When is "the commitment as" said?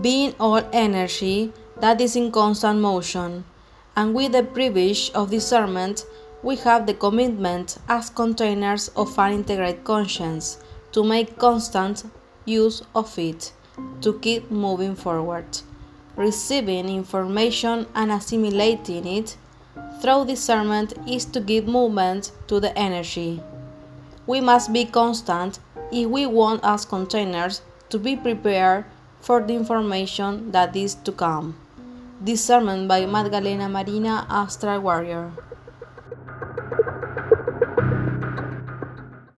6.86-8.10